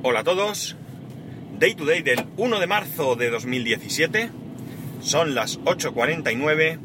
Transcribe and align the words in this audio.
Hola 0.00 0.20
a 0.20 0.24
todos. 0.24 0.76
Day 1.58 1.74
to 1.74 1.84
day 1.84 2.02
del 2.02 2.24
1 2.36 2.60
de 2.60 2.68
marzo 2.68 3.16
de 3.16 3.30
2017. 3.30 4.30
Son 5.00 5.34
las 5.34 5.58
8.49 5.62 6.78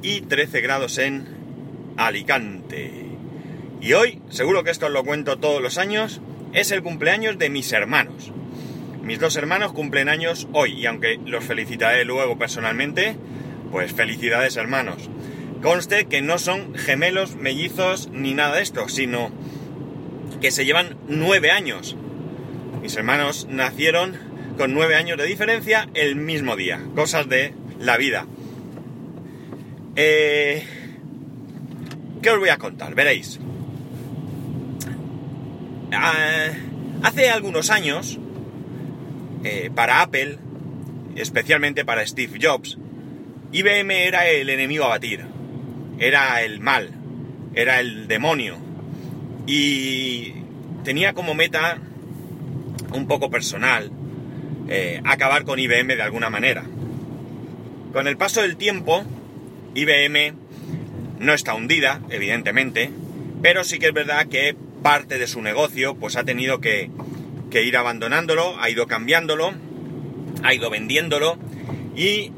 y 0.00 0.22
13 0.22 0.62
grados 0.62 0.96
en 0.96 1.26
Alicante. 1.98 2.90
Y 3.82 3.92
hoy, 3.92 4.22
seguro 4.30 4.64
que 4.64 4.70
esto 4.70 4.86
os 4.86 4.92
lo 4.92 5.04
cuento 5.04 5.38
todos 5.38 5.60
los 5.60 5.76
años, 5.76 6.22
es 6.54 6.70
el 6.70 6.82
cumpleaños 6.82 7.36
de 7.36 7.50
mis 7.50 7.70
hermanos. 7.72 8.32
Mis 9.02 9.20
dos 9.20 9.36
hermanos 9.36 9.74
cumplen 9.74 10.08
años 10.08 10.48
hoy 10.54 10.72
y 10.72 10.86
aunque 10.86 11.20
los 11.22 11.44
felicitaré 11.44 12.06
luego 12.06 12.38
personalmente, 12.38 13.18
pues 13.72 13.92
felicidades 13.92 14.56
hermanos. 14.56 15.10
Conste 15.60 16.06
que 16.06 16.22
no 16.22 16.38
son 16.38 16.74
gemelos, 16.74 17.36
mellizos 17.36 18.08
ni 18.10 18.32
nada 18.32 18.56
de 18.56 18.62
esto, 18.62 18.88
sino 18.88 19.30
que 20.40 20.50
se 20.50 20.64
llevan 20.64 20.96
nueve 21.08 21.50
años. 21.50 21.98
Mis 22.84 22.96
hermanos 22.96 23.46
nacieron 23.48 24.14
con 24.58 24.74
nueve 24.74 24.94
años 24.94 25.16
de 25.16 25.24
diferencia 25.24 25.88
el 25.94 26.16
mismo 26.16 26.54
día. 26.54 26.82
Cosas 26.94 27.26
de 27.30 27.54
la 27.80 27.96
vida. 27.96 28.26
Eh, 29.96 30.62
¿Qué 32.20 32.28
os 32.28 32.38
voy 32.38 32.50
a 32.50 32.58
contar? 32.58 32.94
Veréis. 32.94 33.40
Ah, 35.94 36.50
hace 37.02 37.30
algunos 37.30 37.70
años, 37.70 38.18
eh, 39.44 39.70
para 39.74 40.02
Apple, 40.02 40.36
especialmente 41.16 41.86
para 41.86 42.06
Steve 42.06 42.38
Jobs, 42.38 42.76
IBM 43.50 43.92
era 43.92 44.28
el 44.28 44.50
enemigo 44.50 44.84
a 44.84 44.88
batir. 44.88 45.24
Era 45.98 46.42
el 46.42 46.60
mal. 46.60 46.90
Era 47.54 47.80
el 47.80 48.08
demonio. 48.08 48.58
Y 49.46 50.34
tenía 50.84 51.14
como 51.14 51.32
meta 51.32 51.78
un 52.94 53.06
poco 53.06 53.30
personal 53.30 53.90
eh, 54.68 55.00
acabar 55.04 55.44
con 55.44 55.58
IBM 55.58 55.88
de 55.94 56.02
alguna 56.02 56.30
manera. 56.30 56.64
Con 57.92 58.08
el 58.08 58.16
paso 58.16 58.42
del 58.42 58.56
tiempo, 58.56 59.04
IBM 59.74 60.34
no 61.20 61.34
está 61.34 61.54
hundida, 61.54 62.00
evidentemente, 62.10 62.90
pero 63.42 63.62
sí 63.62 63.78
que 63.78 63.88
es 63.88 63.92
verdad 63.92 64.26
que 64.26 64.56
parte 64.82 65.18
de 65.18 65.26
su 65.26 65.42
negocio 65.42 65.94
pues 65.94 66.16
ha 66.16 66.24
tenido 66.24 66.60
que, 66.60 66.90
ir 67.52 67.76
abandonándolo, 67.76 68.60
ha 68.60 68.68
ido 68.68 68.88
cambiándolo, 68.88 69.52
ha 70.42 70.54
ido 70.54 70.70
vendiéndolo 70.70 71.38
y 71.94 72.32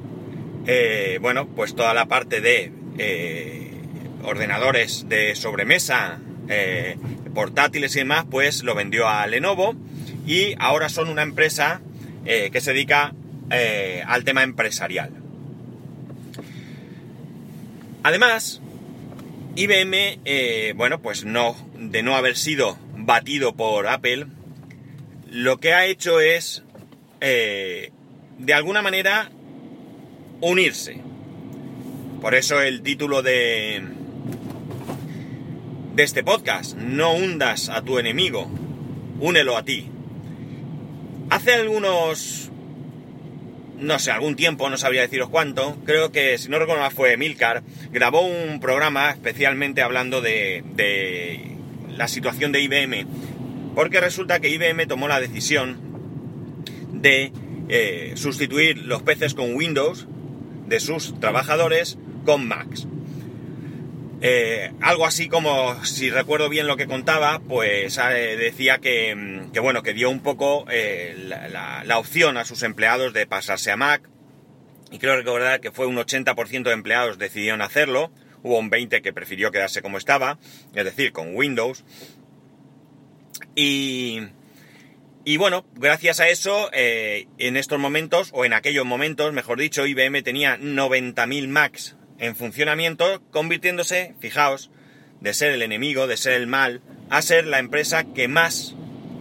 eh, 0.67 1.19
bueno, 1.23 1.47
pues 1.47 1.75
toda 1.75 1.95
la 1.95 2.05
parte 2.07 2.43
de 2.43 2.70
eh, 2.98 3.70
ordenadores 4.23 5.09
de 5.09 5.35
sobremesa, 5.35 6.20
portátiles 7.35 7.97
y 7.97 8.01
demás, 8.01 8.27
pues 8.31 8.63
lo 8.63 8.75
vendió 8.75 9.09
a 9.09 9.27
Lenovo 9.27 9.75
y 10.27 10.55
ahora 10.59 10.89
son 10.89 11.09
una 11.09 11.23
empresa 11.23 11.81
que 12.25 12.61
se 12.61 12.73
dedica 12.73 13.15
al 14.07 14.25
tema 14.25 14.43
empresarial. 14.43 15.11
Además, 18.07 18.61
IBM, 19.57 20.21
eh, 20.25 20.75
bueno, 20.77 21.01
pues 21.01 21.25
no, 21.25 21.57
de 21.77 22.03
no 22.03 22.15
haber 22.15 22.37
sido 22.37 22.79
batido 22.95 23.57
por 23.57 23.89
Apple, 23.89 24.27
lo 25.29 25.59
que 25.59 25.73
ha 25.73 25.87
hecho 25.87 26.21
es, 26.21 26.63
eh, 27.21 27.91
de 28.39 28.55
alguna 28.55 28.81
manera, 28.81 29.31
unirse. 30.41 31.01
Por 32.21 32.35
eso 32.35 32.61
el 32.61 32.83
título 32.83 33.23
de, 33.23 33.83
de 35.95 36.03
este 36.03 36.23
podcast, 36.23 36.77
no 36.77 37.15
hundas 37.15 37.71
a 37.71 37.83
tu 37.83 37.99
enemigo, 37.99 38.49
únelo 39.19 39.57
a 39.57 39.65
ti. 39.65 39.91
Hace 41.31 41.55
algunos 41.55 42.51
no 43.79 43.99
sé, 43.99 44.11
algún 44.11 44.37
tiempo, 44.37 44.71
no 44.71 44.79
sabría 44.79 45.03
deciros 45.03 45.29
cuánto, 45.29 45.77
creo 45.85 46.13
que, 46.13 46.39
si 46.39 46.49
no 46.49 46.59
recuerdo 46.59 46.83
mal, 46.83 46.93
fue 46.93 47.17
Milcar, 47.17 47.63
grabó 47.91 48.23
un 48.23 48.61
programa 48.61 49.11
especialmente 49.11 49.83
hablando 49.83 50.20
de, 50.20 50.63
la 51.97 52.09
situación 52.09 52.53
de 52.53 52.63
IBM, 52.63 53.07
porque 53.75 54.01
resulta 54.01 54.41
que 54.41 54.51
IBM 54.51 54.86
tomó 54.86 55.09
la 55.09 55.20
decisión 55.20 55.79
de 56.92 57.33
eh, 57.69 58.13
sustituir 58.17 58.79
los 58.79 59.03
peces 59.03 59.35
con 59.35 59.55
Windows 59.55 60.07
de 60.67 60.81
sus 60.81 61.19
trabajadores 61.20 61.98
con 62.25 62.47
Macs. 62.47 62.86
Eh, 64.23 64.73
algo 64.81 65.05
así 65.05 65.29
como, 65.29 65.85
si 65.85 66.11
recuerdo 66.11 66.49
bien 66.49 66.67
lo 66.67 66.77
que 66.77 66.87
contaba, 66.87 67.41
pues 67.41 67.99
eh, 67.99 68.37
decía 68.37 68.79
que, 68.79 69.15
mm, 69.15 69.53
que, 69.53 69.61
bueno, 69.61 69.83
que 69.83 69.93
dio 69.93 70.09
un 70.09 70.21
poco 70.21 70.65
eh, 70.71 71.15
la, 71.19 71.99
opción 71.99 72.37
a 72.39 72.45
sus 72.45 72.63
empleados 72.63 73.13
de 73.13 73.27
pasarse 73.27 73.71
a 73.71 73.77
Mac. 73.77 74.09
Y 74.91 74.99
creo 74.99 75.17
recordar 75.17 75.61
que 75.61 75.71
fue 75.71 75.87
un 75.87 75.97
80% 75.97 76.63
de 76.63 76.73
empleados 76.73 77.19
decidieron 77.19 77.61
hacerlo. 77.61 78.11
Hubo 78.43 78.59
un 78.59 78.71
20% 78.71 79.03
que 79.03 79.13
prefirió 79.13 79.51
quedarse 79.51 79.83
como 79.83 79.99
estaba, 79.99 80.39
es 80.75 80.85
decir, 80.85 81.13
con 81.13 81.35
Windows. 81.35 81.85
Y, 83.55 84.21
y 85.25 85.37
bueno, 85.37 85.67
gracias 85.75 86.21
a 86.21 86.29
eso, 86.29 86.71
en 86.73 87.57
estos 87.57 87.79
momentos, 87.81 88.31
o 88.33 88.45
en 88.45 88.53
aquellos 88.53 88.87
momentos, 88.87 89.33
mejor 89.33 89.59
dicho, 89.59 89.87
IBM 89.87 90.23
tenía 90.23 90.57
90.000 90.57 91.48
Macs 91.48 91.95
en 92.19 92.37
funcionamiento, 92.37 93.23
convirtiéndose, 93.31 94.15
fijaos, 94.21 94.71
de 95.21 95.35
ser 95.35 95.53
el 95.53 95.63
enemigo, 95.63 96.07
de 96.07 96.17
ser 96.17 96.35
el 96.35 96.47
mal, 96.47 96.81
a 97.11 97.23
ser 97.23 97.47
la 97.47 97.59
empresa 97.59 98.05
que 98.05 98.29
más 98.29 98.75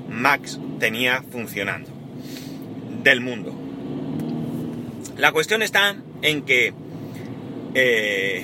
Max 0.09 0.59
tenía 0.79 1.23
funcionando 1.31 1.89
del 3.03 3.21
mundo. 3.21 3.55
La 5.17 5.31
cuestión 5.31 5.61
está 5.61 5.95
en 6.21 6.43
que, 6.43 6.73
eh, 7.73 8.43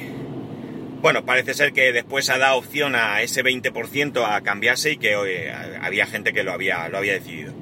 bueno, 1.02 1.26
parece 1.26 1.54
ser 1.54 1.74
que 1.74 1.92
después 1.92 2.30
ha 2.30 2.38
dado 2.38 2.58
opción 2.58 2.96
a 2.96 3.22
ese 3.22 3.44
20% 3.44 4.24
a 4.26 4.42
cambiarse 4.42 4.92
y 4.92 4.98
que 4.98 5.14
eh, 5.14 5.52
había 5.82 6.06
gente 6.06 6.32
que 6.32 6.44
lo 6.44 6.52
había, 6.52 6.88
lo 6.90 6.98
había 6.98 7.14
decidido. 7.14 7.54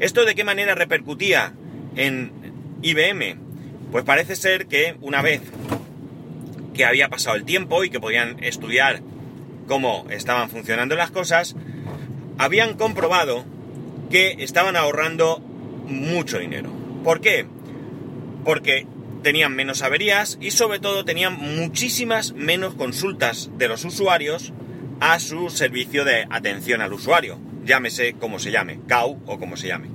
¿Esto 0.00 0.24
de 0.24 0.34
qué 0.34 0.44
manera 0.44 0.74
repercutía 0.74 1.54
en 1.96 2.32
IBM? 2.82 3.36
Pues 3.90 4.04
parece 4.04 4.36
ser 4.36 4.66
que 4.66 4.96
una 5.00 5.22
vez 5.22 5.40
que 6.78 6.86
había 6.86 7.08
pasado 7.08 7.34
el 7.34 7.44
tiempo 7.44 7.82
y 7.82 7.90
que 7.90 7.98
podían 7.98 8.42
estudiar 8.42 9.02
cómo 9.66 10.06
estaban 10.10 10.48
funcionando 10.48 10.94
las 10.94 11.10
cosas, 11.10 11.56
habían 12.38 12.74
comprobado 12.74 13.44
que 14.10 14.36
estaban 14.38 14.76
ahorrando 14.76 15.40
mucho 15.88 16.38
dinero. 16.38 16.70
¿Por 17.02 17.20
qué? 17.20 17.46
Porque 18.44 18.86
tenían 19.24 19.56
menos 19.56 19.82
averías 19.82 20.38
y 20.40 20.52
sobre 20.52 20.78
todo 20.78 21.04
tenían 21.04 21.34
muchísimas 21.34 22.32
menos 22.32 22.74
consultas 22.76 23.50
de 23.58 23.66
los 23.66 23.84
usuarios 23.84 24.52
a 25.00 25.18
su 25.18 25.50
servicio 25.50 26.04
de 26.04 26.28
atención 26.30 26.80
al 26.80 26.92
usuario, 26.92 27.40
llámese 27.64 28.12
como 28.12 28.38
se 28.38 28.52
llame, 28.52 28.78
CAU 28.86 29.20
o 29.26 29.40
como 29.40 29.56
se 29.56 29.66
llame. 29.66 29.88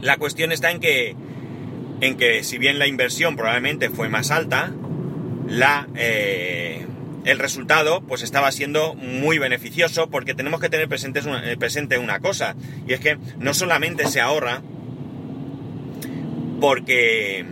La 0.00 0.18
cuestión 0.18 0.52
está 0.52 0.70
en 0.70 0.78
que, 0.78 1.16
en 2.00 2.16
que 2.16 2.44
si 2.44 2.58
bien 2.58 2.78
la 2.78 2.86
inversión 2.86 3.34
probablemente 3.34 3.90
fue 3.90 4.08
más 4.08 4.30
alta, 4.30 4.72
la, 5.46 5.88
eh, 5.96 6.86
el 7.24 7.38
resultado 7.38 8.02
pues 8.02 8.22
estaba 8.22 8.50
siendo 8.52 8.94
muy 8.94 9.38
beneficioso 9.38 10.10
porque 10.10 10.34
tenemos 10.34 10.60
que 10.60 10.68
tener 10.68 10.88
presente 10.88 11.20
una, 11.20 11.50
eh, 11.50 11.56
presente 11.56 11.98
una 11.98 12.20
cosa 12.20 12.56
y 12.86 12.92
es 12.92 13.00
que 13.00 13.18
no 13.38 13.54
solamente 13.54 14.06
se 14.06 14.20
ahorra 14.20 14.62
porque, 16.60 17.44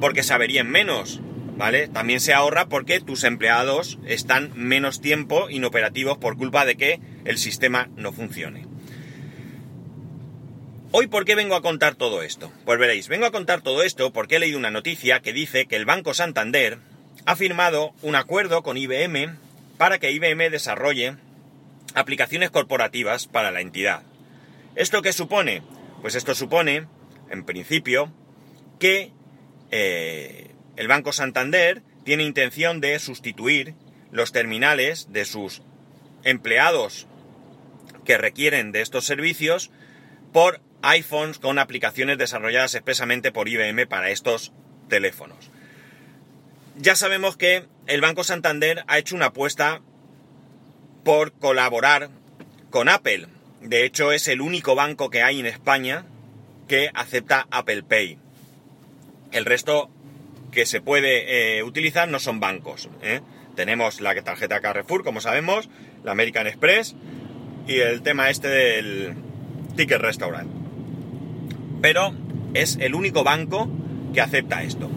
porque 0.00 0.22
saberían 0.22 0.68
menos, 0.68 1.20
¿vale? 1.56 1.88
También 1.88 2.20
se 2.20 2.32
ahorra 2.32 2.66
porque 2.66 3.00
tus 3.00 3.24
empleados 3.24 3.98
están 4.06 4.52
menos 4.54 5.00
tiempo 5.00 5.48
inoperativos 5.48 6.18
por 6.18 6.36
culpa 6.36 6.64
de 6.64 6.76
que 6.76 7.00
el 7.24 7.38
sistema 7.38 7.88
no 7.96 8.12
funcione. 8.12 8.66
Hoy, 10.94 11.06
¿por 11.06 11.24
qué 11.24 11.34
vengo 11.34 11.54
a 11.54 11.62
contar 11.62 11.94
todo 11.94 12.22
esto? 12.22 12.52
Pues 12.66 12.78
veréis, 12.78 13.08
vengo 13.08 13.24
a 13.24 13.30
contar 13.30 13.62
todo 13.62 13.82
esto 13.82 14.12
porque 14.12 14.36
he 14.36 14.38
leído 14.38 14.58
una 14.58 14.70
noticia 14.70 15.20
que 15.20 15.32
dice 15.32 15.66
que 15.66 15.76
el 15.76 15.86
Banco 15.86 16.12
Santander 16.12 16.80
ha 17.26 17.36
firmado 17.36 17.92
un 18.02 18.16
acuerdo 18.16 18.62
con 18.62 18.76
IBM 18.76 19.36
para 19.78 19.98
que 19.98 20.10
IBM 20.12 20.50
desarrolle 20.50 21.16
aplicaciones 21.94 22.50
corporativas 22.50 23.26
para 23.26 23.50
la 23.50 23.60
entidad. 23.60 24.02
¿Esto 24.74 25.02
qué 25.02 25.12
supone? 25.12 25.62
Pues 26.00 26.14
esto 26.14 26.34
supone, 26.34 26.86
en 27.30 27.44
principio, 27.44 28.12
que 28.78 29.12
eh, 29.70 30.50
el 30.76 30.88
Banco 30.88 31.12
Santander 31.12 31.82
tiene 32.04 32.24
intención 32.24 32.80
de 32.80 32.98
sustituir 32.98 33.74
los 34.10 34.32
terminales 34.32 35.12
de 35.12 35.24
sus 35.24 35.62
empleados 36.24 37.06
que 38.04 38.18
requieren 38.18 38.72
de 38.72 38.80
estos 38.80 39.04
servicios 39.04 39.70
por 40.32 40.60
iPhones 40.82 41.38
con 41.38 41.58
aplicaciones 41.58 42.18
desarrolladas 42.18 42.74
expresamente 42.74 43.30
por 43.30 43.48
IBM 43.48 43.86
para 43.86 44.10
estos 44.10 44.52
teléfonos 44.88 45.50
ya 46.76 46.96
sabemos 46.96 47.36
que 47.36 47.64
el 47.86 48.00
Banco 48.00 48.24
Santander 48.24 48.84
ha 48.86 48.98
hecho 48.98 49.16
una 49.16 49.26
apuesta 49.26 49.80
por 51.04 51.32
colaborar 51.32 52.10
con 52.70 52.88
Apple. 52.88 53.26
de 53.60 53.84
hecho 53.84 54.12
es 54.12 54.26
el 54.28 54.40
único 54.40 54.74
banco 54.74 55.10
que 55.10 55.22
hay 55.22 55.38
en 55.38 55.46
España 55.46 56.04
que 56.68 56.90
acepta 56.94 57.46
Apple 57.50 57.82
Pay. 57.82 58.18
El 59.30 59.44
resto 59.44 59.90
que 60.50 60.66
se 60.66 60.80
puede 60.80 61.58
eh, 61.58 61.62
utilizar 61.62 62.08
no 62.08 62.18
son 62.18 62.40
bancos. 62.40 62.88
¿eh? 63.02 63.20
Tenemos 63.54 64.00
la 64.00 64.14
tarjeta 64.22 64.60
Carrefour, 64.60 65.04
como 65.04 65.20
sabemos, 65.20 65.68
la 66.04 66.12
American 66.12 66.46
Express 66.46 66.94
y 67.66 67.80
el 67.80 68.02
tema 68.02 68.30
este 68.30 68.48
del 68.48 69.14
Ticket 69.76 70.00
Restaurant. 70.00 70.50
Pero 71.80 72.14
es 72.54 72.76
el 72.80 72.94
único 72.94 73.24
banco 73.24 73.68
que 74.12 74.20
acepta 74.20 74.62
esto. 74.62 74.90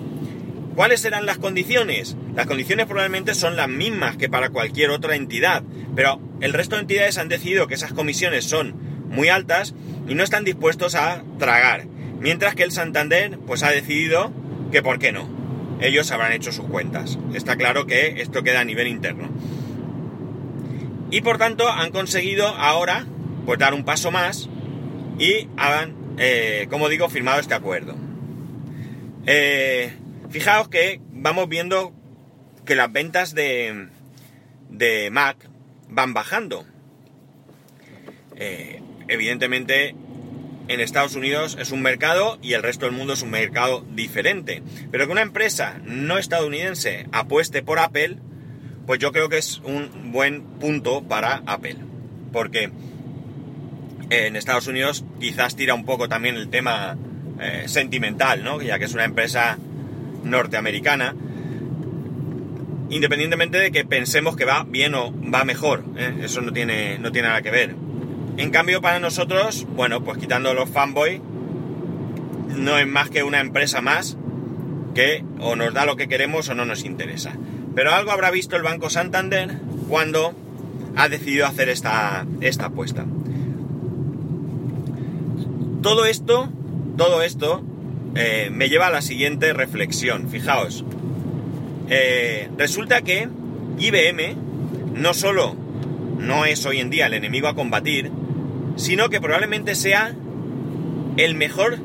¿Cuáles 0.75 0.99
serán 0.99 1.25
las 1.25 1.37
condiciones? 1.37 2.17
Las 2.35 2.47
condiciones 2.47 2.85
probablemente 2.85 3.33
son 3.33 3.55
las 3.55 3.69
mismas 3.69 4.17
que 4.17 4.27
para 4.27 4.49
cualquier 4.49 4.89
otra 4.89 5.15
entidad, 5.15 5.63
pero 5.95 6.19
el 6.41 6.51
resto 6.51 6.75
de 6.75 6.81
entidades 6.81 7.17
han 7.17 7.29
decidido 7.29 7.67
que 7.67 7.75
esas 7.75 7.93
comisiones 7.93 8.43
son 8.43 8.75
muy 9.09 9.29
altas 9.29 9.73
y 10.07 10.15
no 10.15 10.23
están 10.23 10.43
dispuestos 10.43 10.95
a 10.95 11.23
tragar. 11.39 11.87
Mientras 12.19 12.55
que 12.55 12.63
el 12.63 12.71
Santander 12.71 13.39
pues 13.47 13.63
ha 13.63 13.71
decidido 13.71 14.33
que 14.71 14.83
por 14.83 14.99
qué 14.99 15.13
no. 15.13 15.29
Ellos 15.79 16.11
habrán 16.11 16.33
hecho 16.33 16.51
sus 16.51 16.65
cuentas. 16.65 17.17
Está 17.33 17.55
claro 17.55 17.85
que 17.85 18.21
esto 18.21 18.43
queda 18.43 18.59
a 18.59 18.65
nivel 18.65 18.87
interno. 18.87 19.29
Y 21.09 21.21
por 21.21 21.37
tanto 21.37 21.69
han 21.69 21.91
conseguido 21.91 22.47
ahora 22.47 23.05
pues 23.45 23.59
dar 23.59 23.73
un 23.73 23.85
paso 23.85 24.11
más 24.11 24.49
y 25.19 25.47
han, 25.55 25.93
eh, 26.17 26.67
como 26.69 26.89
digo, 26.89 27.07
firmado 27.07 27.39
este 27.39 27.53
acuerdo. 27.53 27.95
Eh, 29.25 29.93
fijaos 30.35 30.67
que 30.67 30.99
vamos 31.13 31.47
viendo 31.47 31.93
que 32.65 32.75
las 32.75 32.91
ventas 32.91 33.33
de, 33.33 33.87
de 34.69 35.09
Mac 35.09 35.37
van 35.87 36.13
bajando. 36.13 36.65
Eh, 38.35 38.81
evidentemente 39.07 39.95
en 40.67 40.81
Estados 40.81 41.15
Unidos 41.15 41.55
es 41.57 41.71
un 41.71 41.81
mercado 41.81 42.37
y 42.41 42.51
el 42.51 42.63
resto 42.63 42.85
del 42.85 42.93
mundo 42.93 43.13
es 43.13 43.21
un 43.21 43.29
mercado 43.29 43.85
diferente. 43.91 44.61
Pero 44.91 45.05
que 45.05 45.13
una 45.13 45.21
empresa 45.21 45.79
no 45.85 46.17
estadounidense 46.17 47.07
apueste 47.13 47.63
por 47.63 47.79
Apple, 47.79 48.17
pues 48.85 48.99
yo 48.99 49.13
creo 49.13 49.29
que 49.29 49.37
es 49.37 49.59
un 49.59 50.11
buen 50.11 50.43
punto 50.59 51.01
para 51.03 51.43
Apple. 51.45 51.77
Porque 52.33 52.71
en 54.09 54.35
Estados 54.35 54.67
Unidos 54.67 55.05
quizás 55.17 55.55
tira 55.55 55.73
un 55.75 55.85
poco 55.85 56.09
también 56.09 56.35
el 56.35 56.49
tema 56.49 56.97
eh, 57.39 57.63
sentimental, 57.67 58.43
¿no? 58.43 58.61
Ya 58.61 58.77
que 58.79 58.83
es 58.83 58.93
una 58.93 59.05
empresa 59.05 59.57
norteamericana. 60.25 61.15
Independientemente 62.89 63.57
de 63.57 63.71
que 63.71 63.85
pensemos 63.85 64.35
que 64.35 64.45
va 64.45 64.63
bien 64.67 64.93
o 64.95 65.13
va 65.33 65.43
mejor, 65.45 65.83
¿eh? 65.97 66.13
eso 66.21 66.41
no 66.41 66.51
tiene, 66.51 66.99
no 66.99 67.11
tiene 67.11 67.29
nada 67.29 67.41
que 67.41 67.51
ver. 67.51 67.75
En 68.37 68.51
cambio, 68.51 68.81
para 68.81 68.99
nosotros, 68.99 69.65
bueno, 69.75 70.03
pues 70.03 70.17
quitando 70.17 70.53
los 70.53 70.69
fanboy, 70.69 71.21
no 72.49 72.77
es 72.77 72.87
más 72.87 73.09
que 73.09 73.23
una 73.23 73.39
empresa 73.39 73.81
más 73.81 74.17
que 74.93 75.23
o 75.39 75.55
nos 75.55 75.73
da 75.73 75.85
lo 75.85 75.95
que 75.95 76.07
queremos 76.07 76.49
o 76.49 76.55
no 76.55 76.65
nos 76.65 76.83
interesa. 76.83 77.33
Pero 77.75 77.93
algo 77.93 78.11
habrá 78.11 78.31
visto 78.31 78.55
el 78.55 78.63
Banco 78.63 78.89
Santander 78.89 79.59
cuando 79.89 80.33
ha 80.95 81.09
decidido 81.09 81.45
hacer 81.45 81.69
esta, 81.69 82.25
esta 82.41 82.67
apuesta. 82.67 83.05
Todo 85.81 86.05
esto, 86.05 86.49
todo 86.97 87.21
esto 87.21 87.63
eh, 88.15 88.49
me 88.51 88.69
lleva 88.69 88.87
a 88.87 88.91
la 88.91 89.01
siguiente 89.01 89.53
reflexión. 89.53 90.29
Fijaos, 90.29 90.85
eh, 91.89 92.49
resulta 92.57 93.01
que 93.01 93.27
IBM 93.77 94.35
no 94.95 95.13
solo 95.13 95.55
no 96.19 96.45
es 96.45 96.65
hoy 96.65 96.79
en 96.79 96.89
día 96.89 97.07
el 97.07 97.13
enemigo 97.13 97.47
a 97.47 97.55
combatir, 97.55 98.11
sino 98.77 99.09
que 99.09 99.21
probablemente 99.21 99.75
sea 99.75 100.13
el 101.17 101.35
mejor 101.35 101.77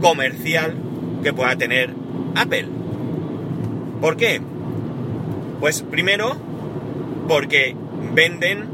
comercial 0.00 0.74
que 1.22 1.32
pueda 1.32 1.56
tener 1.56 1.90
Apple. 2.34 2.66
¿Por 4.00 4.16
qué? 4.16 4.40
Pues 5.60 5.82
primero, 5.82 6.36
porque 7.28 7.76
venden 8.14 8.64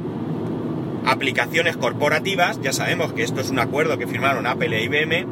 aplicaciones 1.05 1.77
corporativas, 1.77 2.61
ya 2.62 2.73
sabemos 2.73 3.12
que 3.12 3.23
esto 3.23 3.41
es 3.41 3.50
un 3.50 3.59
acuerdo 3.59 3.99
que 3.99 4.06
firmaron 4.06 4.47
Apple 4.47 4.77
e 4.77 4.85
IBM, 4.85 5.27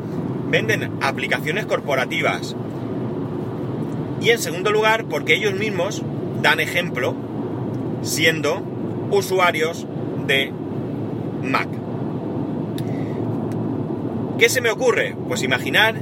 venden 0.54 0.88
aplicaciones 1.00 1.66
corporativas. 1.66 2.54
Y 4.20 4.30
en 4.30 4.38
segundo 4.38 4.70
lugar, 4.70 5.06
porque 5.06 5.34
ellos 5.34 5.54
mismos 5.54 6.00
dan 6.42 6.60
ejemplo 6.60 7.16
siendo 8.02 8.62
usuarios 9.10 9.84
de 10.28 10.52
Mac. 11.42 11.66
¿Qué 14.38 14.48
se 14.48 14.60
me 14.60 14.70
ocurre? 14.70 15.16
Pues 15.26 15.42
imaginar 15.42 15.96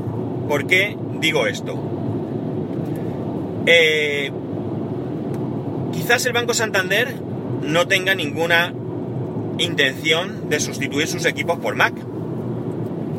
por 0.46 0.66
qué 0.66 0.98
digo 1.18 1.46
esto. 1.46 1.82
Eh, 3.64 4.30
quizás 5.92 6.26
el 6.26 6.34
Banco 6.34 6.52
Santander 6.52 7.14
no 7.62 7.88
tenga 7.88 8.14
ninguna 8.14 8.74
intención 9.56 10.50
de 10.50 10.60
sustituir 10.60 11.06
sus 11.08 11.24
equipos 11.24 11.58
por 11.58 11.74
Mac. 11.74 11.94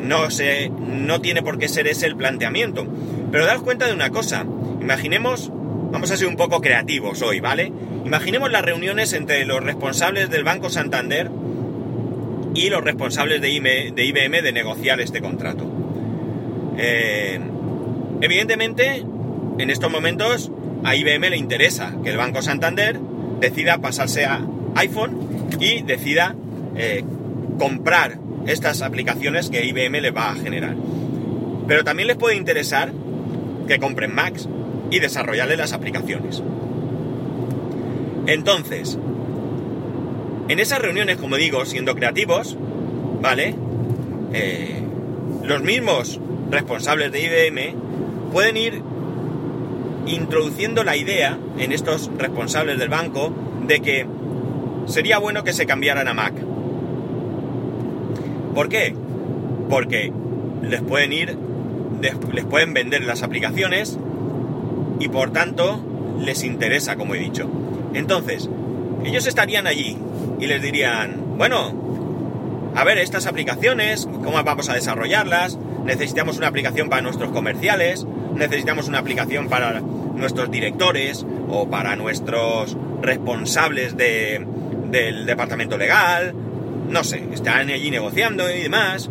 No, 0.04 0.30
sé, 0.30 0.70
no 0.70 1.20
tiene 1.20 1.42
por 1.42 1.58
qué 1.58 1.68
ser 1.68 1.88
ese 1.88 2.06
el 2.06 2.16
planteamiento. 2.16 2.86
Pero 3.32 3.46
daos 3.46 3.62
cuenta 3.62 3.86
de 3.86 3.94
una 3.94 4.10
cosa. 4.10 4.44
Imaginemos, 4.80 5.50
vamos 5.90 6.10
a 6.10 6.16
ser 6.16 6.28
un 6.28 6.36
poco 6.36 6.60
creativos 6.60 7.22
hoy, 7.22 7.40
¿vale? 7.40 7.72
Imaginemos 8.04 8.52
las 8.52 8.62
reuniones 8.62 9.12
entre 9.14 9.44
los 9.46 9.62
responsables 9.62 10.30
del 10.30 10.44
Banco 10.44 10.68
Santander 10.68 11.30
y 12.54 12.68
los 12.68 12.84
responsables 12.84 13.40
de 13.40 13.50
IBM 13.50 14.42
de, 14.42 14.52
negociar 14.52 15.00
este 15.00 15.20
contrato. 15.20 15.64
Eh, 16.76 17.40
evidentemente, 18.20 19.04
en 19.58 19.70
estos 19.70 19.90
momentos 19.90 20.50
a 20.84 20.94
IBM 20.94 21.30
le 21.30 21.36
interesa 21.36 21.96
que 22.04 22.10
el 22.10 22.16
Banco 22.16 22.42
Santander 22.42 23.00
decida 23.40 23.78
pasarse 23.78 24.26
a 24.26 24.44
iPhone 24.76 25.48
y 25.58 25.82
decida 25.82 26.36
eh, 26.76 27.04
comprar 27.58 28.18
estas 28.46 28.82
aplicaciones 28.82 29.50
que 29.50 29.64
IBM 29.64 30.00
le 30.00 30.10
va 30.10 30.30
a 30.30 30.34
generar. 30.34 30.76
Pero 31.66 31.84
también 31.84 32.08
les 32.08 32.16
puede 32.16 32.36
interesar 32.36 32.92
que 33.66 33.78
compren 33.78 34.14
Macs 34.14 34.48
y 34.90 34.98
desarrollarle 35.00 35.56
las 35.56 35.72
aplicaciones. 35.72 36.42
Entonces, 38.26 38.98
en 40.48 40.60
esas 40.60 40.78
reuniones, 40.78 41.16
como 41.16 41.36
digo, 41.36 41.64
siendo 41.64 41.94
creativos, 41.94 42.56
¿vale? 43.20 43.54
Eh, 44.32 44.82
los 45.42 45.62
mismos 45.62 46.20
responsables 46.50 47.12
de 47.12 47.22
IBM 47.22 48.30
pueden 48.32 48.56
ir 48.56 48.82
introduciendo 50.06 50.84
la 50.84 50.96
idea 50.96 51.38
en 51.58 51.72
estos 51.72 52.10
responsables 52.18 52.78
del 52.78 52.88
banco 52.88 53.32
de 53.66 53.80
que 53.80 54.06
sería 54.86 55.18
bueno 55.18 55.44
que 55.44 55.52
se 55.52 55.66
cambiaran 55.66 56.08
a 56.08 56.14
Mac. 56.14 56.34
¿Por 58.54 58.68
qué? 58.68 58.94
Porque 59.68 60.12
les 60.62 60.80
pueden 60.82 61.12
ir, 61.12 61.36
les 62.32 62.44
pueden 62.44 62.74
vender 62.74 63.04
las 63.04 63.22
aplicaciones 63.22 63.98
y 65.00 65.08
por 65.08 65.32
tanto 65.32 65.80
les 66.20 66.44
interesa, 66.44 66.96
como 66.96 67.14
he 67.14 67.18
dicho. 67.18 67.48
Entonces, 67.94 68.48
ellos 69.04 69.26
estarían 69.26 69.66
allí 69.66 69.98
y 70.40 70.46
les 70.46 70.62
dirían, 70.62 71.36
bueno, 71.36 72.72
a 72.74 72.84
ver, 72.84 72.98
estas 72.98 73.26
aplicaciones, 73.26 74.06
¿cómo 74.06 74.42
vamos 74.42 74.68
a 74.68 74.74
desarrollarlas? 74.74 75.58
Necesitamos 75.84 76.38
una 76.38 76.48
aplicación 76.48 76.88
para 76.88 77.02
nuestros 77.02 77.30
comerciales, 77.30 78.06
necesitamos 78.34 78.88
una 78.88 78.98
aplicación 78.98 79.48
para 79.48 79.80
nuestros 79.80 80.50
directores 80.50 81.26
o 81.48 81.68
para 81.68 81.94
nuestros 81.96 82.76
responsables 83.02 83.96
del 83.96 85.26
departamento 85.26 85.76
legal, 85.76 86.34
no 86.88 87.04
sé, 87.04 87.22
están 87.32 87.70
allí 87.70 87.90
negociando 87.90 88.50
y 88.50 88.62
demás. 88.62 89.10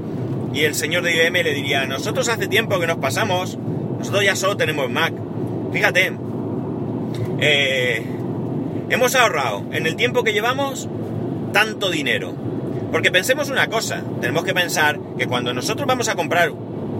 Y 0.53 0.61
el 0.61 0.75
señor 0.75 1.03
de 1.03 1.15
IBM 1.15 1.43
le 1.43 1.53
diría, 1.53 1.85
nosotros 1.85 2.29
hace 2.29 2.47
tiempo 2.47 2.79
que 2.79 2.87
nos 2.87 2.97
pasamos, 2.97 3.57
nosotros 3.97 4.23
ya 4.23 4.35
solo 4.35 4.55
tenemos 4.57 4.89
Mac. 4.89 5.13
Fíjate, 5.71 6.13
eh, 7.39 8.05
hemos 8.89 9.15
ahorrado 9.15 9.63
en 9.71 9.87
el 9.87 9.95
tiempo 9.95 10.23
que 10.23 10.33
llevamos 10.33 10.87
tanto 11.53 11.89
dinero? 11.89 12.33
Porque 12.91 13.11
pensemos 13.11 13.49
una 13.49 13.67
cosa, 13.67 14.03
tenemos 14.19 14.43
que 14.43 14.53
pensar 14.53 14.99
que 15.17 15.27
cuando 15.27 15.53
nosotros 15.53 15.87
vamos 15.87 16.09
a 16.09 16.15
comprar 16.15 16.51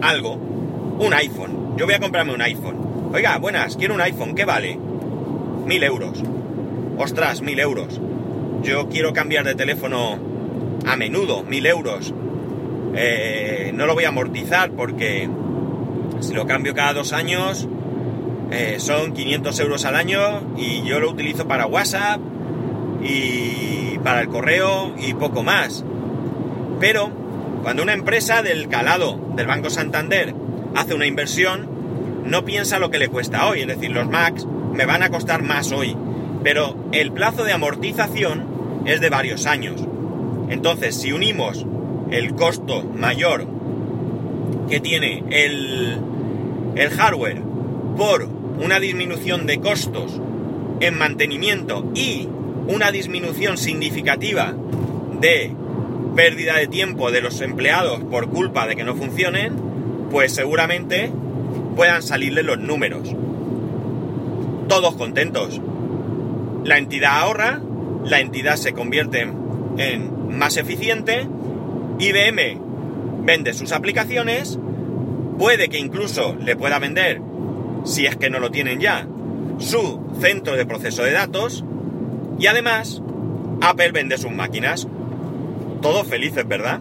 algo, 0.02 0.34
un 0.34 1.14
iPhone, 1.14 1.76
yo 1.78 1.86
voy 1.86 1.96
a 1.96 2.00
comprarme 2.00 2.34
un 2.34 2.42
iPhone. 2.42 3.12
Oiga, 3.14 3.38
buenas, 3.38 3.76
quiero 3.76 3.94
un 3.96 4.02
iPhone, 4.02 4.34
¿qué 4.34 4.46
vale? 4.46 4.80
Mil 5.66 5.84
euros. 5.84 6.24
Ostras, 6.98 7.42
mil 7.42 7.60
euros. 7.60 8.00
Yo 8.62 8.88
quiero 8.90 9.12
cambiar 9.12 9.44
de 9.44 9.56
teléfono 9.56 10.18
a 10.86 10.96
menudo, 10.96 11.44
mil 11.44 11.66
euros. 11.66 12.14
Eh, 12.96 13.72
no 13.74 13.86
lo 13.86 13.96
voy 13.96 14.06
a 14.06 14.10
amortizar 14.10 14.72
porque 14.72 15.30
si 16.20 16.34
lo 16.34 16.46
cambio 16.46 16.74
cada 16.74 16.94
dos 16.94 17.12
años 17.12 17.68
eh, 18.52 18.76
son 18.80 19.14
500 19.14 19.60
euros 19.62 19.86
al 19.86 19.96
año 19.96 20.20
y 20.58 20.84
yo 20.84 21.00
lo 21.00 21.10
utilizo 21.10 21.48
para 21.48 21.66
WhatsApp 21.66 22.22
y 23.04 23.98
para 24.04 24.22
el 24.22 24.28
correo 24.28 24.94
y 24.98 25.14
poco 25.14 25.44
más. 25.44 25.84
Pero 26.80 27.10
cuando 27.64 27.82
una 27.82 27.94
empresa 27.94 28.42
del 28.42 28.68
calado 28.68 29.20
del 29.36 29.48
Banco 29.48 29.70
Santander 29.70 30.36
hace 30.76 30.94
una 30.94 31.08
inversión, 31.08 31.68
no 32.26 32.46
piensa 32.46 32.80
lo 32.80 32.90
que 32.90 33.00
le 33.00 33.08
cuesta 33.08 33.48
hoy, 33.48 33.62
es 33.62 33.68
decir, 33.68 33.92
los 33.92 34.08
Macs 34.08 34.46
me 34.74 34.86
van 34.86 35.04
a 35.04 35.10
costar 35.10 35.44
más 35.44 35.72
hoy, 35.72 35.96
pero 36.44 36.76
el 36.92 37.12
plazo 37.12 37.44
de 37.44 37.54
amortización 37.54 38.84
es 38.86 39.02
de 39.02 39.10
varios 39.10 39.46
años. 39.46 39.82
Entonces, 40.50 40.96
si 40.96 41.12
unimos 41.12 41.66
el 42.12 42.36
costo 42.36 42.84
mayor 42.84 43.48
que 44.70 44.80
tiene 44.80 45.24
el, 45.30 45.98
el 46.76 46.90
hardware 46.90 47.42
por 47.98 48.28
una 48.64 48.80
disminución 48.80 49.46
de 49.46 49.60
costos 49.60 50.20
en 50.80 50.98
mantenimiento 50.98 51.92
y 51.96 52.28
una 52.68 52.92
disminución 52.92 53.58
significativa 53.58 54.54
de 55.20 55.54
pérdida 56.16 56.58
de 56.58 56.68
tiempo 56.68 57.12
de 57.12 57.22
los 57.22 57.42
empleados 57.42 58.04
por 58.04 58.30
culpa 58.30 58.68
de 58.68 58.76
que 58.76 58.84
no 58.84 58.96
funcionen, 58.96 59.54
pues 60.12 60.34
seguramente 60.34 61.12
puedan 61.76 62.04
salirle 62.04 62.44
los 62.44 62.60
números. 62.60 63.10
Todos 64.68 64.96
contentos. 64.96 65.60
La 66.64 66.78
entidad 66.78 67.20
ahorra, 67.20 67.62
la 68.06 68.20
entidad 68.20 68.56
se 68.56 68.74
convierte 68.74 69.22
en 69.22 69.43
más 70.30 70.58
eficiente, 70.58 71.28
IBM 72.00 72.60
vende 73.24 73.54
sus 73.54 73.72
aplicaciones, 73.72 74.60
puede 75.38 75.70
que 75.70 75.80
incluso 75.80 76.36
le 76.36 76.56
pueda 76.56 76.80
vender, 76.80 77.22
si 77.86 78.06
es 78.06 78.16
que 78.16 78.30
no 78.30 78.40
lo 78.40 78.52
tienen 78.52 78.80
ya, 78.80 79.08
su 79.60 80.00
centro 80.20 80.56
de 80.56 80.66
proceso 80.66 81.04
de 81.04 81.12
datos 81.12 81.64
y 82.40 82.48
además 82.48 83.02
Apple 83.62 83.92
vende 83.92 84.18
sus 84.18 84.32
máquinas. 84.32 84.88
Todos 85.82 86.08
felices, 86.08 86.48
¿verdad? 86.48 86.80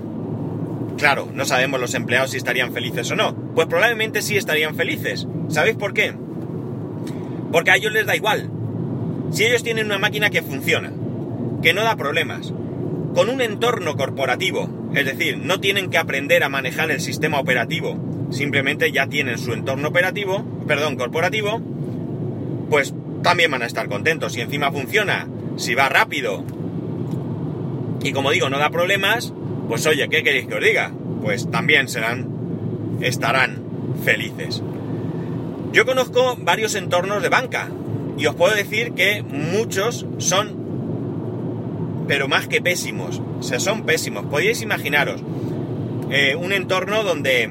Claro, 0.97 1.29
no 1.33 1.45
sabemos 1.45 1.81
los 1.81 1.95
empleados 1.95 2.31
si 2.31 2.37
estarían 2.37 2.73
felices 2.73 3.11
o 3.11 3.17
no. 3.17 3.35
Pues 3.55 3.67
probablemente 3.67 4.23
sí 4.23 4.37
estarían 4.37 4.75
felices. 4.75 5.27
¿Sabéis 5.49 5.77
por 5.77 5.95
qué? 5.95 6.15
Porque 7.51 7.71
a 7.71 7.77
ellos 7.77 7.93
les 7.93 8.07
da 8.07 8.17
igual. 8.17 8.51
Si 9.31 9.45
ellos 9.45 9.63
tienen 9.63 9.87
una 9.87 9.99
máquina 9.99 10.31
que 10.31 10.43
funciona, 10.43 10.93
que 11.63 11.73
no 11.73 11.83
da 11.83 11.97
problemas, 11.97 12.53
con 13.15 13.29
un 13.29 13.41
entorno 13.41 13.97
corporativo, 13.97 14.91
es 14.95 15.05
decir, 15.05 15.39
no 15.39 15.61
tienen 15.61 15.91
que 15.91 15.99
aprender 15.99 16.45
a 16.45 16.49
manejar 16.49 16.91
el 16.91 17.01
sistema 17.01 17.39
operativo, 17.41 17.99
simplemente 18.31 18.91
ya 18.93 19.07
tienen 19.07 19.39
su 19.39 19.53
entorno 19.53 19.89
operativo, 19.89 20.45
perdón, 20.67 20.97
corporativo, 20.97 21.61
pues 22.71 22.95
también 23.23 23.51
van 23.51 23.63
a 23.63 23.67
estar 23.67 23.89
contentos. 23.89 24.33
Si 24.33 24.41
encima 24.41 24.73
funciona, 24.73 25.29
si 25.57 25.75
va 25.75 25.89
rápido 25.89 26.45
y 28.03 28.13
como 28.13 28.31
digo, 28.31 28.49
no 28.49 28.59
da 28.59 28.71
problemas, 28.71 29.33
pues 29.69 29.87
oye, 29.87 30.09
¿qué 30.09 30.23
queréis 30.23 30.47
que 30.47 30.55
os 30.55 30.65
diga? 30.65 30.93
Pues 31.23 31.51
también 31.51 31.89
serán, 31.89 32.29
estarán 33.01 33.63
felices. 34.05 34.63
Yo 35.73 35.87
conozco 35.87 36.37
varios 36.41 36.75
entornos 36.75 37.23
de 37.23 37.29
banca 37.29 37.69
y 38.19 38.27
os 38.27 38.35
puedo 38.35 38.55
decir 38.55 38.93
que 38.93 39.23
muchos 39.23 40.07
son, 40.19 40.62
pero 42.09 42.29
más 42.29 42.49
que 42.49 42.61
pésimos, 42.61 43.21
o 43.39 43.43
son 43.43 43.83
pésimos. 43.83 44.27
Podéis 44.27 44.63
imaginaros 44.63 45.23
eh, 46.11 46.37
un 46.37 46.53
entorno 46.53 47.03
donde 47.03 47.51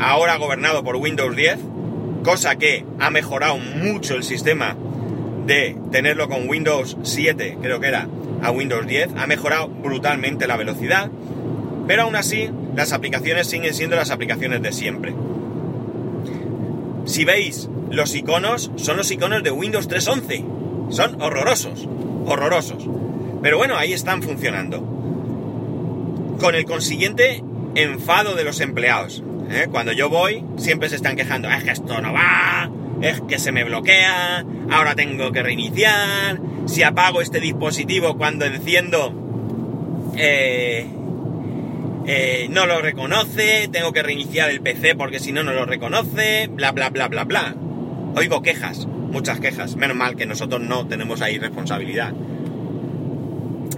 ahora 0.00 0.36
gobernado 0.36 0.84
por 0.84 0.96
Windows 0.96 1.34
10, 1.34 1.58
cosa 2.22 2.56
que 2.56 2.84
ha 2.98 3.10
mejorado 3.10 3.58
mucho 3.58 4.14
el 4.14 4.22
sistema 4.22 4.76
de 5.46 5.76
tenerlo 5.92 6.28
con 6.28 6.48
Windows 6.48 6.96
7, 7.02 7.58
creo 7.62 7.80
que 7.80 7.88
era, 7.88 8.08
a 8.42 8.50
Windows 8.50 8.86
10, 8.86 9.10
ha 9.16 9.26
mejorado 9.26 9.68
brutalmente 9.68 10.46
la 10.46 10.56
velocidad, 10.56 11.10
pero 11.86 12.02
aún 12.02 12.16
así, 12.16 12.50
las 12.74 12.92
aplicaciones 12.92 13.46
siguen 13.46 13.74
siendo 13.74 13.96
las 13.96 14.10
aplicaciones 14.10 14.60
de 14.60 14.72
siempre. 14.72 15.14
Si 17.06 17.24
veis, 17.24 17.68
los 17.90 18.14
iconos 18.14 18.72
son 18.76 18.96
los 18.96 19.10
iconos 19.10 19.42
de 19.44 19.52
Windows 19.52 19.88
3.11. 19.88 20.90
Son 20.90 21.22
horrorosos, 21.22 21.88
horrorosos. 22.26 22.84
Pero 23.42 23.58
bueno, 23.58 23.76
ahí 23.76 23.92
están 23.92 24.22
funcionando. 24.22 24.80
Con 26.40 26.54
el 26.54 26.64
consiguiente 26.64 27.42
enfado 27.74 28.34
de 28.34 28.44
los 28.44 28.60
empleados. 28.60 29.22
¿eh? 29.50 29.68
Cuando 29.70 29.92
yo 29.92 30.08
voy, 30.08 30.44
siempre 30.56 30.88
se 30.88 30.96
están 30.96 31.16
quejando. 31.16 31.50
Es 31.50 31.64
que 31.64 31.70
esto 31.70 32.00
no 32.00 32.12
va, 32.12 32.70
es 33.00 33.20
que 33.22 33.38
se 33.38 33.52
me 33.52 33.64
bloquea, 33.64 34.44
ahora 34.70 34.94
tengo 34.94 35.32
que 35.32 35.42
reiniciar. 35.42 36.40
Si 36.66 36.82
apago 36.82 37.20
este 37.20 37.40
dispositivo 37.40 38.16
cuando 38.16 38.44
enciendo, 38.44 39.12
eh, 40.16 40.86
eh, 42.06 42.46
no 42.50 42.66
lo 42.66 42.80
reconoce, 42.80 43.68
tengo 43.70 43.92
que 43.92 44.02
reiniciar 44.02 44.50
el 44.50 44.60
PC 44.60 44.94
porque 44.94 45.20
si 45.20 45.32
no, 45.32 45.42
no 45.42 45.52
lo 45.52 45.66
reconoce, 45.66 46.48
bla, 46.48 46.72
bla, 46.72 46.90
bla, 46.90 47.08
bla, 47.08 47.24
bla. 47.24 47.54
Oigo 48.14 48.42
quejas, 48.42 48.86
muchas 48.86 49.40
quejas. 49.40 49.76
Menos 49.76 49.96
mal 49.96 50.16
que 50.16 50.26
nosotros 50.26 50.60
no 50.62 50.86
tenemos 50.86 51.20
ahí 51.20 51.38
responsabilidad. 51.38 52.14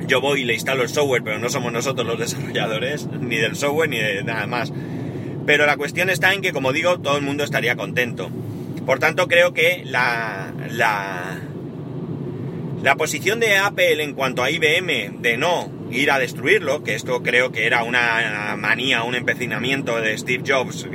Yo 0.09 0.23
voy 0.23 0.41
y 0.41 0.45
le 0.45 0.55
instalo 0.55 0.83
el 0.83 0.89
software, 0.89 1.23
pero 1.23 1.39
no 1.39 1.51
somos 1.51 1.71
nosotros 1.71 2.07
los 2.07 2.19
desarrolladores, 2.19 3.07
ni 3.21 3.37
del 3.37 3.57
software, 3.57 3.91
ni 3.91 3.99
de 3.99 4.25
nada 4.25 4.47
más. 4.47 4.73
Pero 5.45 5.67
la 5.67 5.77
cuestión 5.77 6.09
está 6.09 6.33
en 6.33 6.41
que, 6.41 6.53
como 6.53 6.73
digo, 6.73 6.99
todo 6.99 7.19
el 7.19 7.23
mundo 7.23 7.45
estaría 7.45 7.77
contento. 7.77 8.31
Por 8.87 8.99
tanto, 9.01 9.29
creo 9.29 9.53
que 9.53 9.83
la, 9.85 10.51
la, 10.71 11.39
la 12.83 12.97
posición 12.97 13.39
de 13.39 13.59
Apple 13.59 14.03
en 14.03 14.15
cuanto 14.15 14.43
a 14.43 14.51
IBM 14.51 15.21
de 15.21 15.37
no 15.37 15.71
ir 15.91 16.11
a 16.11 16.19
destruirlo, 16.19 16.83
que 16.83 16.95
esto 16.95 17.23
creo 17.23 17.53
que 17.53 17.67
era 17.67 17.83
una 17.83 18.57
manía, 18.57 19.03
un 19.03 19.15
empecinamiento 19.15 20.01
de 20.01 20.17
Steve 20.17 20.43
Jobs, 20.47 20.87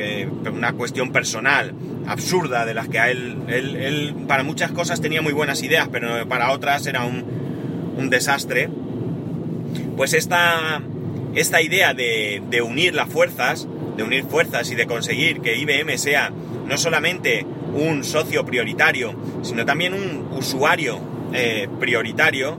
una 0.52 0.74
cuestión 0.74 1.12
personal, 1.12 1.74
absurda, 2.08 2.66
de 2.66 2.74
las 2.74 2.90
que 2.90 3.00
a 3.00 3.12
él, 3.12 3.38
él, 3.48 4.16
para 4.28 4.44
muchas 4.44 4.72
cosas 4.72 5.02
tenía 5.02 5.22
muy 5.22 5.34
buenas 5.34 5.62
ideas, 5.62 5.88
pero 5.92 6.28
para 6.28 6.52
otras 6.52 6.88
era 6.88 7.04
un, 7.04 7.24
un 7.98 8.10
desastre, 8.10 8.70
pues 9.96 10.14
esta, 10.14 10.82
esta 11.36 11.62
idea 11.62 11.94
de, 11.94 12.62
unir 12.66 12.94
las 12.94 13.10
fuerzas, 13.10 13.68
de 13.98 14.04
unir 14.04 14.24
fuerzas 14.26 14.72
y 14.72 14.76
de 14.76 14.86
conseguir 14.86 15.42
que 15.42 15.56
IBM 15.58 15.98
sea 15.98 16.32
no 16.66 16.78
solamente 16.78 17.46
un 17.74 18.04
socio 18.04 18.46
prioritario, 18.46 19.16
sino 19.42 19.66
también 19.66 19.94
un 19.94 20.38
usuario 20.38 21.00
eh, 21.34 21.68
prioritario, 21.80 22.58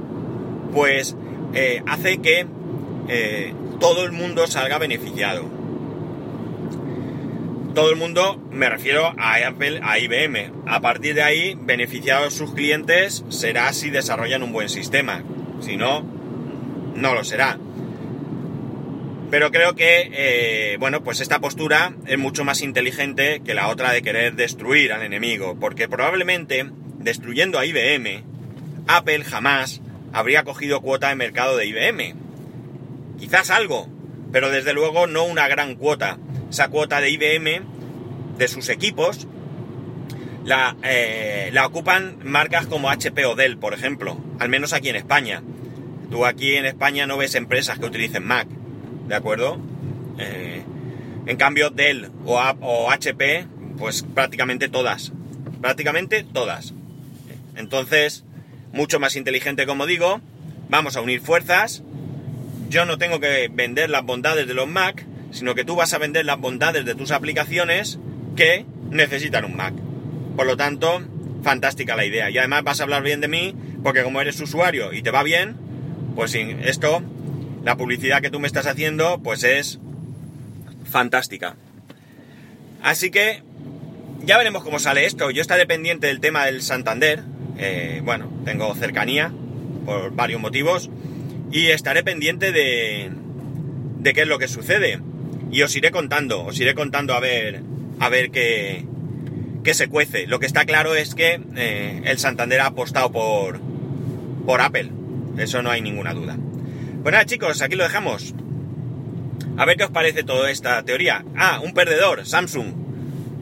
pues 0.72 1.16
eh, 1.54 1.82
hace 1.86 2.18
que 2.18 2.46
eh, 3.08 3.54
todo 3.80 4.04
el 4.04 4.12
mundo 4.12 4.46
salga 4.46 4.78
beneficiado. 4.78 5.44
Todo 7.74 7.90
el 7.90 7.96
mundo, 7.96 8.40
me 8.52 8.68
refiero 8.68 9.12
a 9.18 9.34
Apple, 9.48 9.80
a 9.82 9.98
IBM. 9.98 10.52
A 10.66 10.80
partir 10.80 11.16
de 11.16 11.22
ahí, 11.22 11.58
beneficiados 11.60 12.34
sus 12.34 12.54
clientes 12.54 13.24
será 13.30 13.72
si 13.72 13.90
desarrollan 13.90 14.44
un 14.44 14.52
buen 14.52 14.68
sistema. 14.68 15.24
Si 15.60 15.76
no, 15.76 16.04
no 16.94 17.14
lo 17.14 17.24
será. 17.24 17.58
Pero 19.30 19.50
creo 19.50 19.74
que, 19.74 20.76
bueno, 20.78 21.02
pues 21.02 21.20
esta 21.20 21.40
postura 21.40 21.94
es 22.06 22.18
mucho 22.18 22.44
más 22.44 22.62
inteligente 22.62 23.42
que 23.44 23.54
la 23.54 23.68
otra 23.68 23.90
de 23.90 24.02
querer 24.02 24.36
destruir 24.36 24.92
al 24.92 25.02
enemigo. 25.02 25.58
Porque 25.58 25.88
probablemente, 25.88 26.70
destruyendo 26.98 27.58
a 27.58 27.66
IBM, 27.66 28.22
Apple 28.86 29.24
jamás 29.24 29.80
habría 30.12 30.44
cogido 30.44 30.80
cuota 30.82 31.08
de 31.08 31.16
mercado 31.16 31.56
de 31.56 31.66
IBM. 31.66 32.14
Quizás 33.18 33.50
algo, 33.50 33.88
pero 34.30 34.50
desde 34.50 34.72
luego 34.72 35.06
no 35.06 35.24
una 35.24 35.48
gran 35.48 35.74
cuota. 35.74 36.18
Esa 36.50 36.68
cuota 36.68 37.00
de 37.00 37.10
IBM, 37.10 37.62
de 38.38 38.48
sus 38.48 38.68
equipos, 38.68 39.26
la, 40.44 40.76
eh, 40.84 41.50
la 41.52 41.66
ocupan 41.66 42.18
marcas 42.22 42.66
como 42.66 42.90
HP 42.90 43.24
o 43.24 43.34
Dell, 43.34 43.58
por 43.58 43.74
ejemplo, 43.74 44.18
al 44.38 44.48
menos 44.48 44.72
aquí 44.72 44.90
en 44.90 44.96
España. 44.96 45.42
Tú 46.10 46.26
aquí 46.26 46.56
en 46.56 46.66
España 46.66 47.06
no 47.06 47.16
ves 47.16 47.34
empresas 47.34 47.78
que 47.78 47.86
utilicen 47.86 48.24
Mac, 48.24 48.48
¿de 49.08 49.14
acuerdo? 49.14 49.58
Eh, 50.18 50.62
en 51.26 51.36
cambio, 51.36 51.70
Dell 51.70 52.10
o, 52.24 52.38
o 52.60 52.90
HP, 52.90 53.46
pues 53.78 54.02
prácticamente 54.02 54.68
todas. 54.68 55.12
Prácticamente 55.60 56.22
todas. 56.22 56.74
Entonces, 57.56 58.24
mucho 58.72 59.00
más 59.00 59.16
inteligente 59.16 59.66
como 59.66 59.86
digo, 59.86 60.20
vamos 60.68 60.96
a 60.96 61.00
unir 61.00 61.20
fuerzas, 61.20 61.82
yo 62.68 62.84
no 62.84 62.98
tengo 62.98 63.20
que 63.20 63.48
vender 63.52 63.90
las 63.90 64.04
bondades 64.04 64.46
de 64.46 64.54
los 64.54 64.66
Mac, 64.66 65.06
sino 65.30 65.54
que 65.54 65.64
tú 65.64 65.76
vas 65.76 65.92
a 65.94 65.98
vender 65.98 66.24
las 66.24 66.38
bondades 66.38 66.84
de 66.84 66.94
tus 66.94 67.10
aplicaciones 67.10 67.98
que 68.36 68.66
necesitan 68.90 69.44
un 69.44 69.56
Mac. 69.56 69.74
Por 70.36 70.46
lo 70.46 70.56
tanto, 70.56 71.02
fantástica 71.42 71.96
la 71.96 72.04
idea. 72.04 72.30
Y 72.30 72.38
además 72.38 72.64
vas 72.64 72.80
a 72.80 72.84
hablar 72.84 73.02
bien 73.02 73.20
de 73.20 73.28
mí, 73.28 73.54
porque 73.82 74.02
como 74.02 74.20
eres 74.20 74.40
usuario 74.40 74.92
y 74.92 75.02
te 75.02 75.10
va 75.10 75.22
bien, 75.22 75.56
pues 76.14 76.32
sin 76.32 76.60
esto, 76.60 77.02
la 77.64 77.76
publicidad 77.76 78.20
que 78.20 78.30
tú 78.30 78.40
me 78.40 78.46
estás 78.46 78.66
haciendo, 78.66 79.20
pues 79.22 79.44
es 79.44 79.78
fantástica. 80.84 81.56
Así 82.82 83.10
que 83.10 83.42
ya 84.24 84.38
veremos 84.38 84.62
cómo 84.62 84.78
sale 84.78 85.06
esto. 85.06 85.30
Yo 85.30 85.42
estaré 85.42 85.66
pendiente 85.66 86.06
del 86.06 86.20
tema 86.20 86.46
del 86.46 86.62
Santander, 86.62 87.22
eh, 87.58 88.00
bueno, 88.04 88.30
tengo 88.44 88.74
cercanía 88.74 89.32
por 89.84 90.14
varios 90.14 90.40
motivos 90.40 90.90
y 91.50 91.68
estaré 91.68 92.02
pendiente 92.02 92.52
de, 92.52 93.10
de 93.98 94.12
qué 94.12 94.22
es 94.22 94.28
lo 94.28 94.38
que 94.38 94.48
sucede. 94.48 95.00
Y 95.50 95.62
os 95.62 95.74
iré 95.76 95.90
contando, 95.90 96.44
os 96.44 96.58
iré 96.58 96.74
contando 96.74 97.14
a 97.14 97.20
ver, 97.20 97.62
a 98.00 98.08
ver 98.08 98.30
qué, 98.30 98.84
qué 99.62 99.74
se 99.74 99.88
cuece. 99.88 100.26
Lo 100.26 100.38
que 100.38 100.46
está 100.46 100.64
claro 100.64 100.94
es 100.94 101.14
que 101.14 101.40
eh, 101.56 102.02
el 102.04 102.18
Santander 102.18 102.60
ha 102.60 102.66
apostado 102.66 103.12
por, 103.12 103.60
por 104.46 104.60
Apple. 104.60 104.90
Eso 105.36 105.62
no 105.62 105.70
hay 105.70 105.80
ninguna 105.80 106.14
duda. 106.14 106.36
Pues 107.02 107.12
nada, 107.12 107.24
chicos, 107.24 107.60
aquí 107.62 107.76
lo 107.76 107.84
dejamos. 107.84 108.34
A 109.56 109.64
ver 109.64 109.76
qué 109.76 109.84
os 109.84 109.90
parece 109.90 110.22
toda 110.22 110.50
esta 110.50 110.82
teoría. 110.84 111.24
Ah, 111.36 111.60
un 111.62 111.74
perdedor, 111.74 112.26
Samsung. 112.26 112.84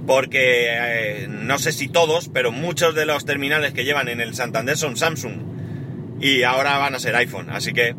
Porque 0.06 0.66
eh, 0.68 1.26
no 1.28 1.58
sé 1.58 1.72
si 1.72 1.88
todos, 1.88 2.28
pero 2.28 2.50
muchos 2.50 2.94
de 2.94 3.06
los 3.06 3.25
terminales 3.25 3.72
que 3.72 3.84
llevan 3.84 4.08
en 4.08 4.20
el 4.20 4.34
Santander 4.34 4.76
son 4.76 4.96
Samsung. 4.96 6.20
Y 6.20 6.42
ahora 6.42 6.78
van 6.78 6.94
a 6.94 6.99
ser 6.99 7.14
iPhone. 7.16 7.50
Así 7.50 7.72
que 7.72 7.94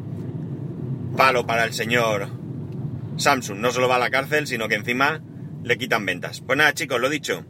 palo 1.16 1.46
para 1.46 1.64
el 1.64 1.74
señor 1.74 2.28
Samsung. 3.18 3.60
No 3.60 3.72
solo 3.72 3.88
va 3.88 3.96
a 3.96 4.00
la 4.00 4.10
cárcel, 4.10 4.48
sino 4.48 4.68
que 4.68 4.76
encima 4.76 5.22
le 5.64 5.78
quitan 5.78 6.06
ventas. 6.06 6.42
Pues 6.42 6.58
nada, 6.58 6.74
chicos, 6.74 7.00
lo 7.00 7.10
dicho. 7.10 7.46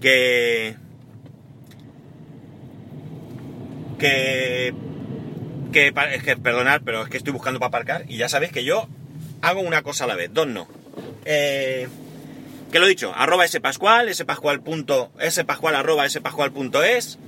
Que... 0.00 0.76
Que... 3.98 4.74
Que, 5.72 5.92
es 6.12 6.22
que 6.22 6.36
perdonad, 6.36 6.82
pero 6.84 7.02
es 7.02 7.08
que 7.08 7.16
estoy 7.16 7.32
buscando 7.32 7.58
para 7.58 7.68
aparcar 7.68 8.04
y 8.06 8.18
ya 8.18 8.28
sabéis 8.28 8.52
que 8.52 8.64
yo 8.64 8.88
hago 9.40 9.60
una 9.60 9.82
cosa 9.82 10.04
a 10.04 10.06
la 10.06 10.16
vez, 10.16 10.30
dos 10.32 10.46
no. 10.46 10.68
Eh, 11.24 11.88
que 12.70 12.78
lo 12.78 12.86
he 12.86 12.88
dicho, 12.88 13.12
arroba 13.14 13.46
spascual, 13.46 14.14
spascual 14.14 14.62
punto, 14.62 15.12
spascual 15.30 15.74
arroba 15.76 16.08
spascual.es. 16.08 17.18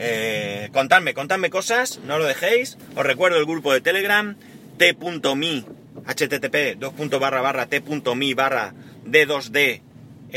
Eh, 0.00 0.68
contadme, 0.72 1.14
contadme 1.14 1.50
cosas, 1.50 2.00
no 2.04 2.18
lo 2.18 2.24
dejéis. 2.24 2.78
Os 2.96 3.04
recuerdo 3.04 3.38
el 3.38 3.46
grupo 3.46 3.72
de 3.72 3.80
Telegram, 3.80 4.36
t.me, 4.76 5.64
http, 6.06 6.76
2. 6.78 7.20
barra 7.20 7.40
barra 7.40 7.66
t.me 7.66 8.34
barra 8.34 8.74
d2d 9.04 9.82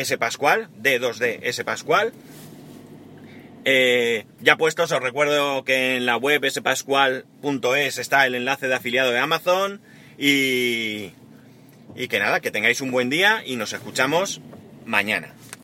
spascual, 0.03 0.69
d2d 0.81 1.51
spascual. 1.53 2.13
Eh, 3.63 4.25
ya 4.41 4.57
puestos, 4.57 4.91
os 4.91 5.01
recuerdo 5.01 5.63
que 5.63 5.95
en 5.97 6.05
la 6.05 6.17
web 6.17 6.49
spascual.es 6.49 7.97
está 7.97 8.25
el 8.25 8.35
enlace 8.35 8.67
de 8.67 8.75
afiliado 8.75 9.11
de 9.11 9.19
Amazon 9.19 9.81
y, 10.17 11.11
y 11.95 12.07
que 12.07 12.19
nada, 12.19 12.39
que 12.39 12.51
tengáis 12.51 12.81
un 12.81 12.91
buen 12.91 13.09
día 13.09 13.43
y 13.45 13.55
nos 13.55 13.73
escuchamos 13.73 14.41
mañana. 14.85 15.33